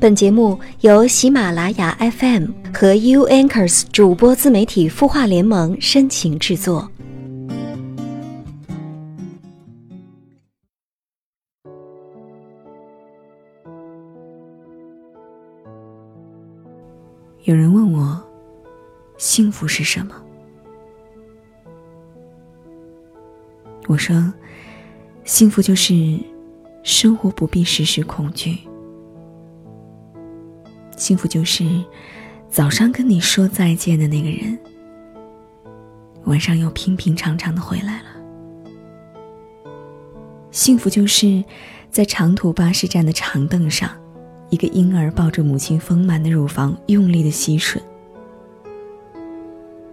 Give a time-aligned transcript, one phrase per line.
[0.00, 6.90] 本节目由喜马拉雅 FM 和 U Anchors 主播自媒体孵化联盟深情制作。
[17.44, 18.18] 有人问我，
[19.18, 20.14] 幸福是什么？
[23.86, 24.32] 我说，
[25.24, 26.18] 幸福就是
[26.82, 28.56] 生活不必时时恐惧。
[31.00, 31.64] 幸福就是
[32.50, 34.58] 早上跟你说再见的那个人，
[36.24, 38.08] 晚上又平平常常的回来了。
[40.50, 41.42] 幸福就是
[41.90, 43.90] 在长途巴士站的长凳上，
[44.50, 47.78] 一个婴儿抱着母亲丰满的乳房，用力的吸吮。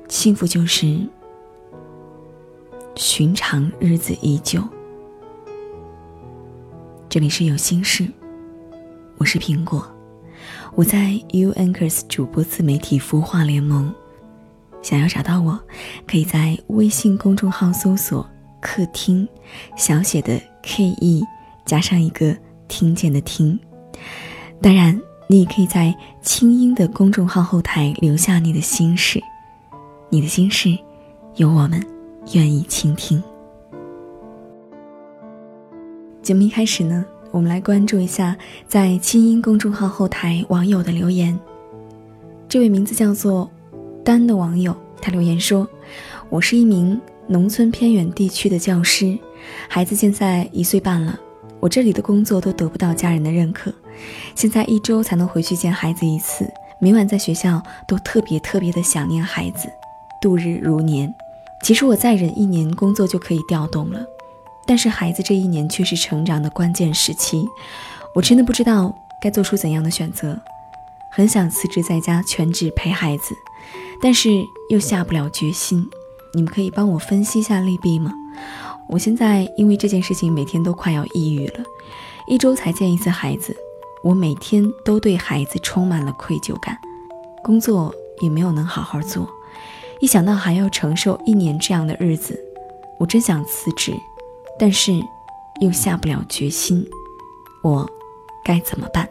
[0.10, 1.00] 幸福就是
[2.98, 4.62] 寻常日子依旧。
[7.08, 8.06] 这里是有心事，
[9.18, 9.90] 我是苹果。
[10.78, 13.92] 我在 U Anchors 主播自媒体孵化联盟，
[14.84, 15.60] 想要找到我，
[16.06, 18.30] 可以在微信公众号搜索
[18.62, 19.28] “客厅”，
[19.76, 21.24] 小写的 K E
[21.66, 23.60] 加上一个听见的听。
[24.62, 29.20] 当然，你也可以在清音的公众号后台留下你的心事，
[30.12, 30.78] 你的心事，
[31.38, 31.84] 有我们
[32.34, 33.20] 愿意倾听。
[36.22, 37.04] 节目一开始呢。
[37.32, 38.36] 我们来关注一下
[38.68, 41.38] 在清音公众号后台网友的留言。
[42.50, 43.50] 这位名字叫做
[44.04, 45.68] 丹的网友，他留言说
[46.30, 49.18] ：“我是一名农村偏远地区的教师，
[49.68, 51.20] 孩子现在一岁半了。
[51.60, 53.74] 我这里的工作都得不到家人的认可，
[54.34, 56.48] 现在一周才能回去见孩子一次，
[56.80, 59.68] 每晚在学校都特别特别的想念孩子，
[60.22, 61.14] 度日如年。
[61.64, 64.06] 其实我再忍一年，工作就可以调动了。”
[64.68, 67.48] 但是孩子这一年却是成长的关键时期，
[68.14, 70.38] 我真的不知道该做出怎样的选择，
[71.14, 73.34] 很想辞职在家全职陪孩子，
[74.02, 74.30] 但是
[74.70, 75.90] 又下不了决心。
[76.34, 78.12] 你们可以帮我分析一下利弊吗？
[78.90, 81.64] 我现在因为这件事情每天都快要抑郁了，
[82.28, 83.56] 一周才见一次孩子，
[84.04, 86.78] 我每天都对孩子充满了愧疚感，
[87.42, 89.28] 工作也没有能好好做，
[90.02, 92.38] 一想到还要承受一年这样的日子，
[93.00, 93.94] 我真想辞职。
[94.60, 94.94] 但是，
[95.62, 96.86] 又下不了决心，
[97.64, 97.88] 我
[98.44, 99.08] 该怎么办？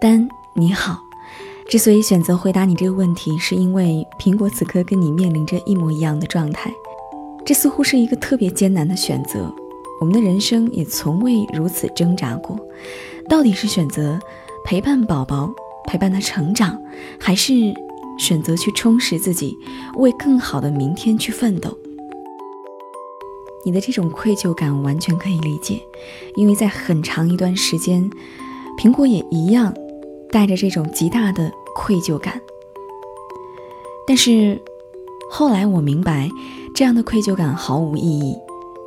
[0.00, 0.98] 丹，你好，
[1.68, 6.72] 之所以选择回答你这个问题，是因为苹果此刻跟你面临着一模一样的状态，
[7.44, 9.54] 这似乎是一个特别艰难的选择。
[10.00, 12.58] 我们的人生也从未如此挣扎过，
[13.28, 14.18] 到底是选择
[14.64, 15.54] 陪伴宝宝，
[15.86, 16.78] 陪伴他成长，
[17.18, 17.52] 还是
[18.18, 19.56] 选择去充实自己，
[19.96, 21.78] 为更好的明天去奋斗？
[23.64, 25.80] 你的这种愧疚感完全可以理解，
[26.36, 28.10] 因为在很长一段时间，
[28.78, 29.74] 苹果也一样
[30.30, 32.40] 带着这种极大的愧疚感。
[34.06, 34.60] 但是
[35.30, 36.28] 后来我明白，
[36.74, 38.36] 这样的愧疚感毫无意义，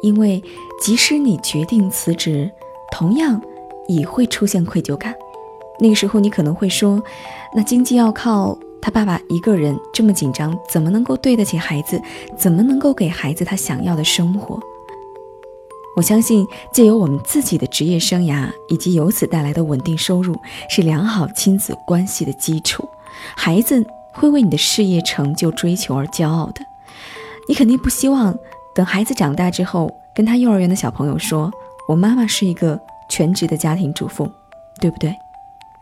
[0.01, 0.41] 因为
[0.79, 2.49] 即使你决定辞职，
[2.91, 3.41] 同样
[3.87, 5.15] 也会出现愧疚感。
[5.79, 7.01] 那个时候你可能会说
[7.55, 12.01] ：“那经济要靠他爸爸一个人，这么紧张，怎么能够对得起孩子？
[12.37, 14.59] 怎么能够给孩子他想要的生活？”
[15.97, 20.35] 我相信，借由我们自己的职业生涯以及由此带来的稳定收入，
[20.69, 22.87] 是良好亲子关系的基础。
[23.35, 23.83] 孩子
[24.13, 26.61] 会为你的事业成就追求而骄傲的。
[27.49, 28.37] 你肯定不希望
[28.75, 31.51] 等孩子长大之后，跟他幼儿园的小朋友说
[31.89, 32.79] ：“我妈妈是一个
[33.09, 34.29] 全职的家庭主妇，
[34.79, 35.15] 对不对？”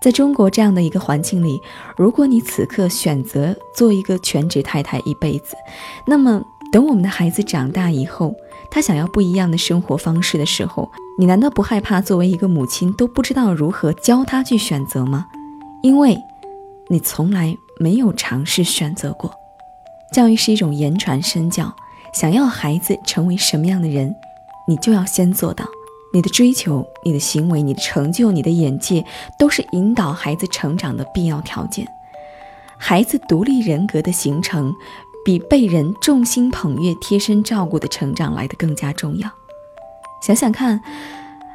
[0.06, 1.60] 在中国这样的一个环境里，
[1.98, 5.56] 如果你此刻选择做一个全职太太一辈子，
[6.06, 8.36] 那么等我们的孩子长大以后，
[8.70, 15.26] 他想要不一样的生活方式的时候，你难道不害怕作为一个母亲都不知道如何教他去选择吗？
[15.82, 16.16] 因为，
[16.88, 19.34] 你从来没有尝试选择过。
[20.14, 21.76] 教育是一种言传身教，
[22.14, 24.16] 想要孩子成为什么样的人，
[24.68, 25.66] 你就要先做到。
[26.16, 29.06] 你的追求、你的行为、你的成就、你的眼界，
[29.38, 31.86] 都是引导孩子成长的必要条件。
[32.78, 34.74] 孩子独立人格的形成。
[35.26, 39.28] 比被人众星捧月、贴身照顾的成长来的更加重要。
[40.22, 40.80] 想想看，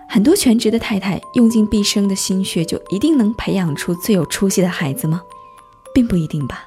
[0.08, 5.22] 很多全职的太太用尽毕生的心血，就一定能培养出最有出息的孩子吗？
[5.94, 6.64] 并不一定吧。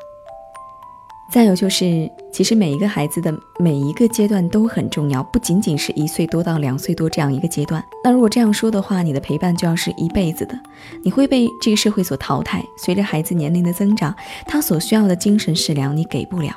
[1.33, 7.83] 再有就是，其实每一个孩子的每一个阶段都很重要，不仅仅是一岁多到两岁多这样一个阶段。
[8.03, 10.53] 那如果这样说的话，你的陪伴就要是一辈子的，
[11.01, 12.63] 你会被这个社会所淘汰。
[12.77, 14.13] 随着孩子年龄的增长，
[14.45, 16.53] 他所需要的精神食粮你给不了。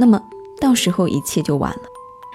[0.00, 0.20] 那么
[0.60, 1.82] 到时候一切就晚了。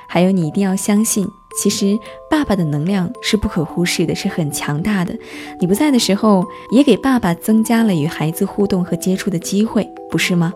[0.08, 1.28] 还有，你一定要相信，
[1.62, 5.14] 其实爸爸的能量是不可忽视的，是很强大的。
[5.60, 10.54] 你不在的时候，也给爸爸增加了与孩子互动和接触的机会，不是吗？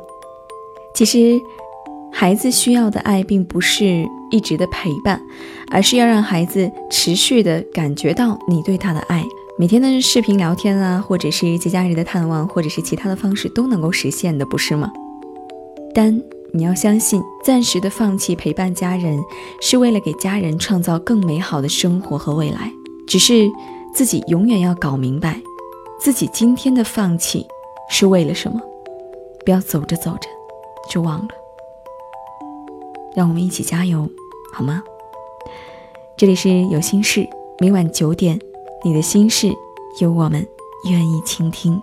[0.98, 1.40] 其实，
[2.12, 5.22] 孩子需要的爱并不是一直的陪伴，
[5.70, 9.24] 而是要让孩子持续的感觉到你对他的爱。
[9.60, 14.92] 每天的视频聊天啊，或者是节假日的探望，或者是其他的方式都能够实现的，不是吗？
[15.94, 16.20] 但
[16.52, 19.20] 你要相信，暂时的放弃陪伴家人，
[19.62, 22.72] 是为了给家人创造更美好的生活和未来。
[23.08, 23.48] 只是
[23.94, 25.40] 自己永远要搞明白，
[26.00, 27.46] 自己今天的放弃
[27.88, 28.60] 是为了什么，
[29.46, 30.28] 不要走着走着
[30.90, 31.28] 就忘了。
[33.16, 34.10] 让我们一起加油，
[34.54, 34.84] 好吗？
[36.18, 37.28] 这里是有心事，
[37.60, 38.40] 每晚九点，
[38.84, 39.52] 你的心事
[40.00, 40.48] 有我们
[40.90, 41.82] 愿意倾听。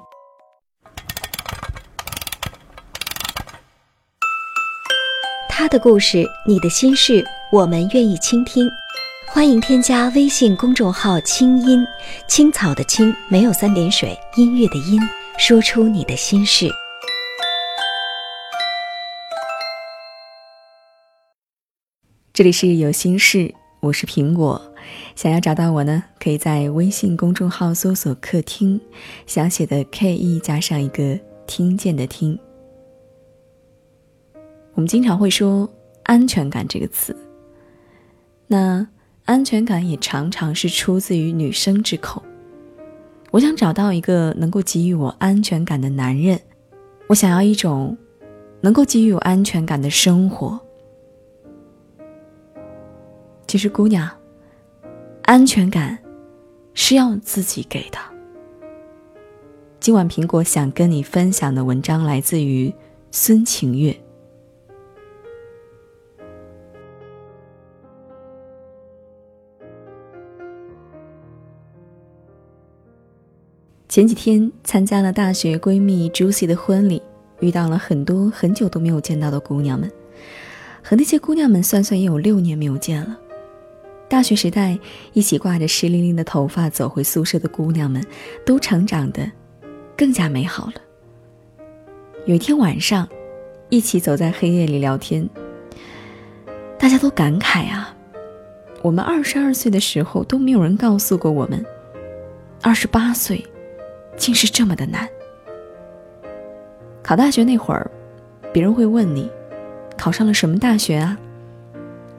[5.49, 8.69] 他的故事，你的心事，我们愿意倾听。
[9.29, 11.85] 欢迎添加微信公众号“清音
[12.29, 15.01] 青草”的青，没有三点水，音乐的音，
[15.39, 16.69] 说出你的心事。
[22.35, 24.61] 这里是有心事，我是苹果。
[25.15, 28.81] 想要找到我呢，可以在微信公众号搜索“客厅”，
[29.25, 31.17] 小写的 K E 加上一个
[31.47, 32.37] 听见的听。
[34.75, 35.73] 我们经常会说
[36.03, 37.17] “安全感”这个词，
[38.49, 38.85] 那
[39.27, 42.21] 安全感也常常是出自于女生之口。
[43.31, 46.41] 我想找到一个能够给予我安全感的男人，
[47.07, 47.97] 我想要一种
[48.61, 50.61] 能够给予我安全感的生活。
[53.47, 54.11] 其实，姑娘，
[55.23, 55.97] 安全感
[56.73, 57.99] 是要自己给的。
[59.79, 62.75] 今晚苹果想跟你分享的文章来自于
[63.11, 63.95] 孙晴月。
[73.89, 77.01] 前几天参加了大学闺蜜 Juicy 的婚礼，
[77.39, 79.89] 遇到了很多很久都没有见到的姑娘们，
[80.83, 83.21] 和那些姑娘们算算也有六年没有见了。
[84.09, 84.79] 大学时代
[85.13, 88.05] 一起挂着湿淋淋的头发走回宿舍的姑娘们，
[88.45, 89.31] 都成长得
[89.97, 90.75] 更加美好了。
[92.27, 93.09] 有一天晚上，
[93.71, 95.29] 一起走在黑夜里聊天，
[96.79, 97.97] 大家都感慨啊，
[98.83, 101.65] 我们二十二岁的时候都没有人告诉过我们，
[102.63, 103.45] 二十八岁。
[104.17, 105.09] 竟是这么的难。
[107.03, 107.91] 考大学那会儿，
[108.53, 109.29] 别人会问你，
[109.99, 111.19] 考上了什么大学啊？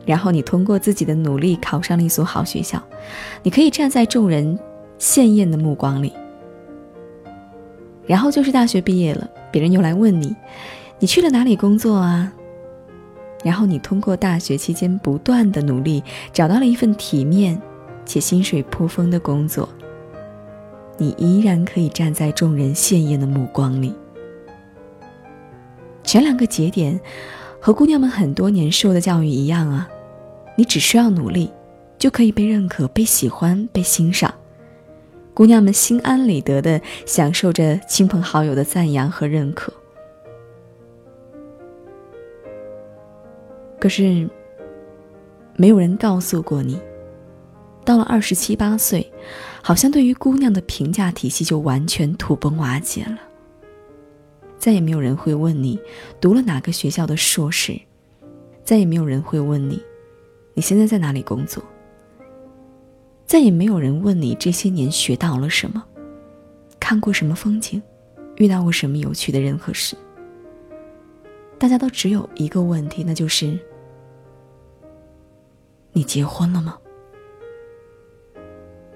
[0.05, 2.81] 然后你通过自己的努力考上了一所好学校，
[3.43, 4.57] 你可以站在众人
[4.99, 6.13] 羡艳的目光里。
[8.05, 10.35] 然后就是大学毕业了，别人又来问你，
[10.99, 12.31] 你去了哪里工作啊？
[13.43, 17.59] 然后你通过大学期间不断的努力，找到了一份体面
[18.05, 19.67] 且薪水颇丰的工作。
[20.97, 23.93] 你依然可以站在众人羡艳的目光里。
[26.03, 26.99] 前两个节点，
[27.59, 29.89] 和姑娘们很多年受的教育一样啊，
[30.55, 31.51] 你只需要努力，
[31.97, 34.33] 就可以被认可、被喜欢、被欣赏。
[35.33, 39.73] 姑娘们心安理得的享受着亲朋好友的赞扬和认可。
[43.79, 44.29] 可是，
[45.57, 46.79] 没有人告诉过你，
[47.83, 49.11] 到了二十七八岁。
[49.61, 53.17] 好像对于姑娘的评价体系就完全土崩瓦解了。
[54.59, 55.79] 再也没有人会问你
[56.21, 57.75] 读了哪个学校的硕士，
[58.63, 59.81] 再也没有人会问你
[60.55, 61.61] 你现在在哪里工作，
[63.25, 65.83] 再也没有人问你这些年学到了什么，
[66.79, 67.81] 看过什么风景，
[68.37, 69.97] 遇到过什么有趣的人和事。
[71.57, 73.59] 大家都只有一个问题，那就是
[75.91, 76.77] 你结婚了吗？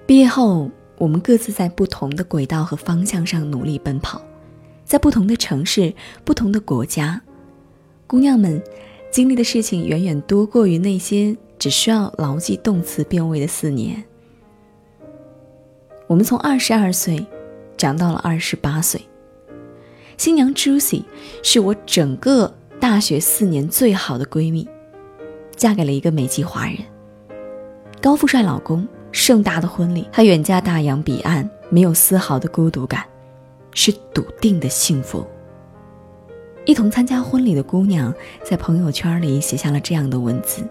[0.06, 4.22] 毕业后，我们各自在不同的轨道和方向上努力奔跑，
[4.84, 7.20] 在不同的城市、不同的国家，
[8.06, 8.62] 姑娘们
[9.10, 14.02] 经历的事情远远多过于那些只需要牢记动词变位的四年。
[16.08, 17.24] 我们从二十二岁
[17.76, 19.00] 长到了二十八岁，
[20.16, 21.04] 新娘 Juicy
[21.44, 24.68] 是我整个大学四年最好的闺蜜，
[25.54, 26.78] 嫁给了一个美籍华人，
[28.02, 28.88] 高富帅老公。
[29.12, 33.04] 盛大的婚礼，他远嫁大洋彼岸，没有丝毫的孤独感，
[33.74, 35.26] 是笃定的幸福。
[36.64, 38.14] 一同参加婚礼的姑娘
[38.44, 40.62] 在朋友圈里写下了这样的文字，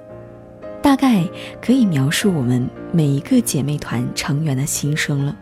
[0.81, 1.27] 大概
[1.61, 5.35] 可以描述我们每一个姐妹团成员的心声了。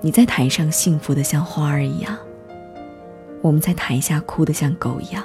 [0.00, 2.16] 你在台上幸福的像花儿一样，
[3.40, 5.24] 我们在台下哭得像狗一样。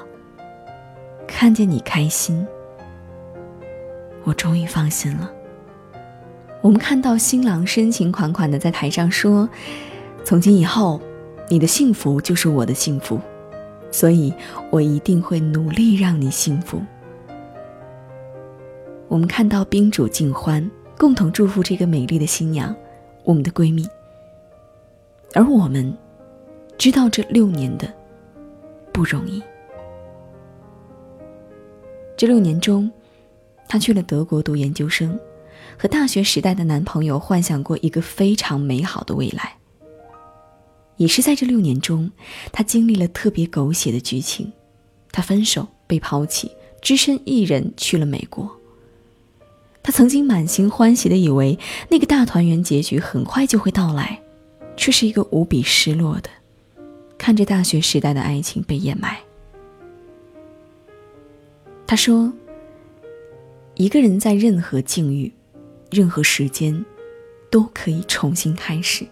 [1.27, 2.45] 看见你开心。
[4.23, 5.31] 我终于放心了。
[6.61, 9.47] 我们看到新郎深情款款的在台上说
[10.25, 10.99] ：“从今以后，
[11.49, 13.19] 你的幸福就是我的幸福，
[13.91, 14.33] 所以
[14.69, 16.81] 我一定会努力让你幸福。”
[19.09, 22.73] 我们看到宾主尽欢，共同祝福这个美丽的新娘，
[23.23, 23.85] 我们的闺蜜。
[25.33, 25.91] 而我们
[26.77, 27.91] 知道这六年的
[28.93, 29.41] 不容易。
[32.15, 32.89] 这六年中，
[33.67, 35.19] 她去了德国读研究生。
[35.77, 39.55] 和大学时代的男朋友幻想过一个非常美好的未来。
[40.97, 42.11] 也是在这六年中，
[42.51, 44.51] 她经历了特别狗血的剧情：
[45.11, 46.51] 她分手、被抛弃，
[46.81, 48.58] 只身一人去了美国。
[49.81, 51.57] 他曾经满心欢喜的以为
[51.89, 54.21] 那个大团圆结局很快就会到来，
[54.77, 56.29] 却是一个无比失落的，
[57.17, 59.17] 看着大学时代的爱情被掩埋。
[61.87, 62.31] 他说
[63.75, 65.31] ：“一个人在任何境遇。”
[65.91, 66.85] 任何时间，
[67.49, 69.07] 都可以重新开始。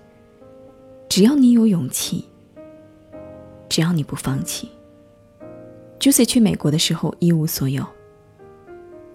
[1.10, 2.24] 只要你有勇气，
[3.68, 4.70] 只要你不放弃。
[6.00, 7.84] Juicy 去美国的时候一无所有，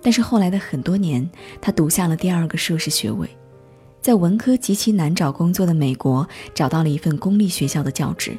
[0.03, 1.31] 但是后来的很多年，
[1.61, 3.29] 他读下了第二个硕士学位，
[4.01, 8.37] 在文科极其难找工作的美国找到了一份公立学校的教职。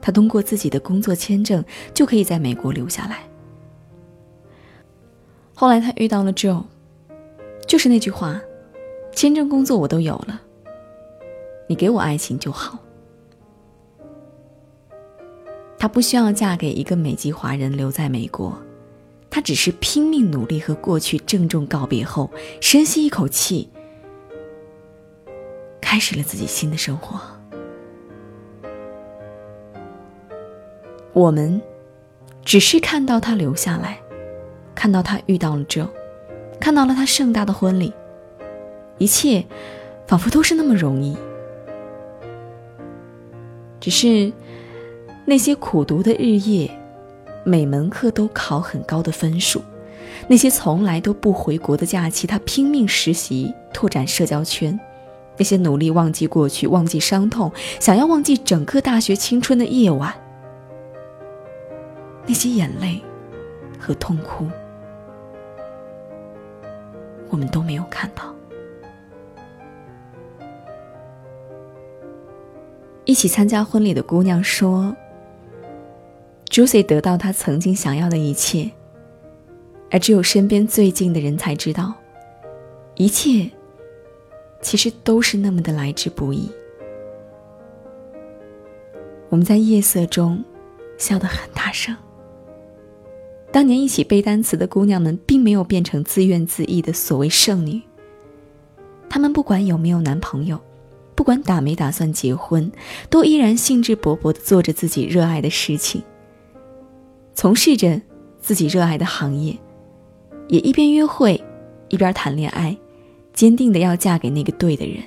[0.00, 3.26] 他通过自己的工作签证就可以在美国留下来。
[5.54, 6.62] 后来他遇到了 Joe。
[7.66, 8.40] 就是那句话，
[9.12, 10.40] 签证、工作我都有了，
[11.68, 12.78] 你给我爱情就好。
[15.76, 18.56] 他不需要嫁给一个美籍华人留在美国，
[19.36, 23.68] 他只是拼命努力和过去郑重告别后，深吸一口气，
[25.78, 27.20] 开始了自己新的生活。
[31.12, 31.60] 我们
[32.46, 34.00] 只是看到他留下来，
[34.74, 35.86] 看到他遇到了这。
[36.58, 37.92] 看到了他盛大的婚礼，
[38.96, 39.44] 一切
[40.06, 41.14] 仿佛都是那么容易。
[43.80, 44.32] 只是
[45.26, 46.70] 那些苦读的日夜，
[47.48, 49.62] 每门课都考很高的分数，
[50.26, 54.76] 那些从来都不回国的假期，他拼命实习拓展社交圈，
[55.36, 60.12] 那些努力忘记过去、忘记伤痛、想要忘记整个大学青春的夜晚，
[62.26, 63.00] 那些眼泪
[63.78, 64.48] 和痛哭。
[67.30, 68.34] 我们都没有看到。
[73.04, 74.92] 一起参加婚礼的姑娘说
[76.48, 78.70] ：“Juicy 得到她曾经想要的一切，
[79.90, 81.92] 而只有身边最近的人才知道，
[82.96, 83.50] 一切
[84.60, 86.50] 其实都是那么的来之不易。”
[89.28, 90.44] 我们在夜色中
[90.96, 91.94] 笑得很大声。
[93.52, 97.82] 当年一起背单词的姑娘们，并没有变成自怨自艾的所谓剩女。
[99.08, 100.60] 她们不管有没有男朋友，
[101.14, 102.70] 不管打没打算结婚，
[103.08, 106.02] 都依然兴致勃勃地做着自己热爱的事情，
[107.36, 108.00] 从事着
[108.40, 109.54] 自己热爱的行业，
[110.48, 111.38] 也一边约会，
[111.88, 112.74] 一边谈恋爱，
[113.34, 115.04] 坚定的要嫁给那个对的人。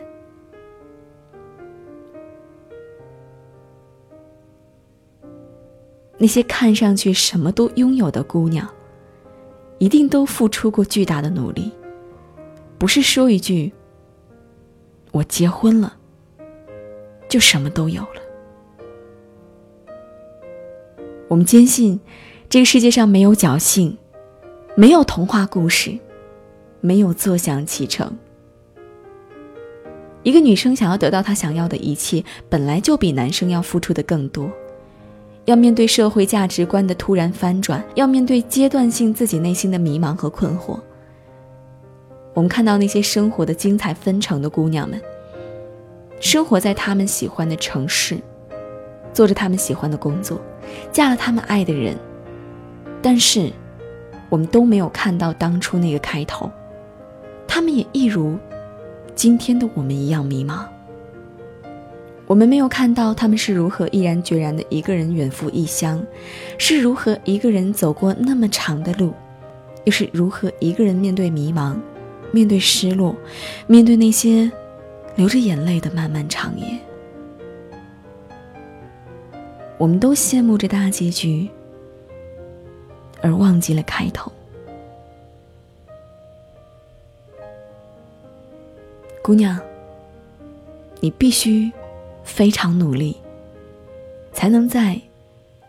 [6.20, 8.70] 那些看上去什么都拥有的姑娘，
[9.80, 11.72] 一定都付出过巨大的努力，
[12.78, 13.74] 不是说一句
[15.12, 15.98] “我结婚了”
[17.28, 18.29] 就什么都有了。
[21.30, 22.00] 我们坚信，
[22.50, 23.96] 这个世界上没有侥幸，
[24.76, 25.96] 没有童话故事，
[26.82, 28.12] 没有坐享其成。
[30.24, 34.52] 一个女生想要得到她想要的一切，本来就比男生要付出的更多。
[35.46, 40.80] 要面对社会价值观的突然翻转，要面对阶段性自己内心的迷茫和困惑。
[42.34, 45.00] 我们看到那些生活的精彩纷呈的姑娘们，
[46.20, 48.18] 生活在他们喜欢的城市，
[49.14, 50.42] 做着他们喜欢的工作，
[50.92, 51.96] 嫁了他们爱的人。
[53.02, 53.52] 但是，
[54.30, 56.52] 我们都没有看到当初那个开头，
[57.48, 58.38] 他们也一如
[59.16, 60.66] 今天的我们一样迷茫。
[62.28, 66.06] 我们没有看到他们是如何毅然决然的一个人远赴异乡，
[66.60, 69.14] 是如何一个人走过那么长的路，
[69.86, 71.76] 又是如何一个人面对迷茫，
[72.32, 73.16] 面对失落，
[73.66, 74.52] 面对那些
[75.16, 76.78] 流着眼泪的漫漫长夜。
[79.80, 81.50] 我们都羡慕着大结局，
[83.24, 84.32] 而忘记了开头。
[89.24, 89.60] 姑娘，
[91.00, 91.72] 你必须。
[92.22, 93.18] 非常努力，
[94.34, 95.02] 才能在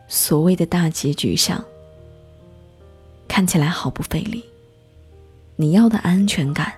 [0.09, 1.64] 所谓的大结局上
[3.26, 4.45] 看起来毫不费力。
[5.57, 6.75] 你要的安全感，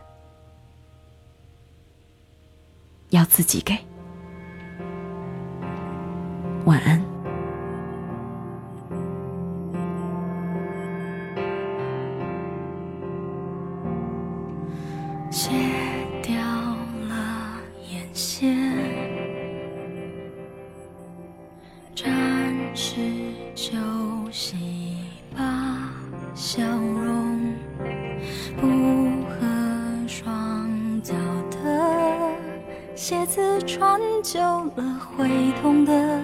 [3.11, 3.77] 要自己给。
[6.65, 7.02] 晚安。
[15.33, 15.51] 卸
[16.23, 16.37] 掉
[17.09, 17.59] 了
[17.91, 18.55] 眼线，
[21.97, 23.01] 暂时
[23.55, 23.73] 休
[24.31, 24.99] 息
[25.35, 25.91] 吧，
[26.35, 27.41] 笑容
[28.61, 28.67] 不
[29.27, 29.49] 合
[30.07, 31.15] 双脚
[31.51, 32.29] 的
[32.95, 34.39] 鞋子穿久
[34.77, 36.22] 了会痛的，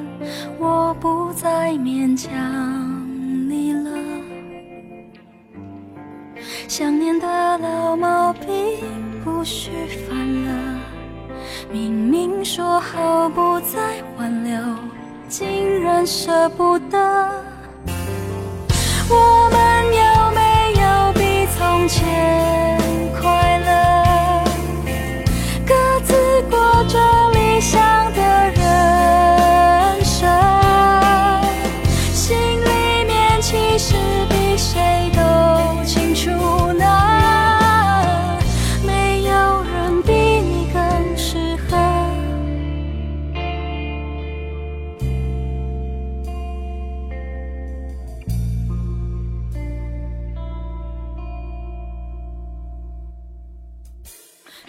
[16.06, 16.98] 舍不得。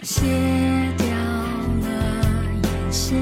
[0.02, 0.24] 卸
[0.96, 1.88] 掉了
[2.62, 3.18] 眼线，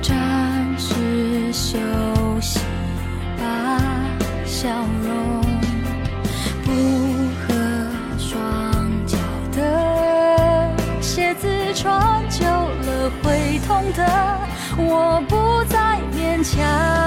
[0.00, 1.76] 暂时休
[2.40, 2.60] 息
[3.36, 3.80] 吧，
[4.46, 4.68] 笑
[5.02, 5.42] 容
[6.62, 6.70] 不
[7.40, 7.54] 合
[8.18, 9.16] 双脚
[9.52, 14.38] 的鞋子穿久了会痛的，
[14.78, 17.03] 我不再勉强。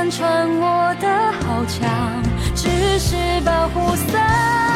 [0.00, 1.06] 看穿我的
[1.44, 2.22] 好强，
[2.54, 4.69] 只是保护伞。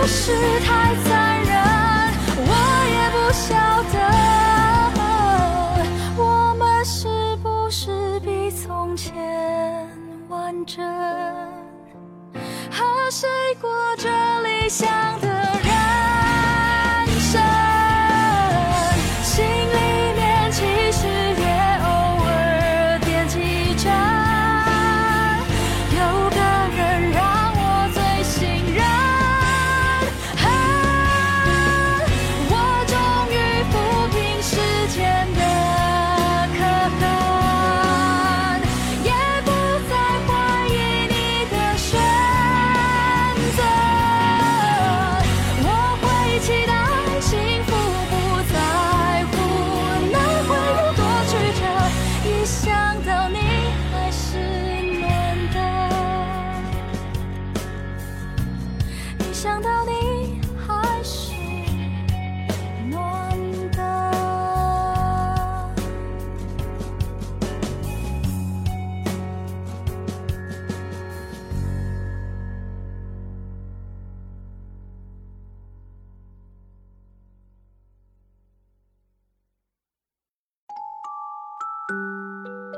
[0.00, 0.30] 不是
[0.60, 1.52] 太残忍？
[2.46, 2.52] 我
[2.94, 3.48] 也不晓
[3.92, 3.98] 得，
[6.16, 9.12] 我们是不是比从前
[10.28, 10.86] 完整？
[12.70, 13.28] 和谁
[13.60, 14.08] 过着
[14.42, 14.88] 理想
[15.20, 15.37] 的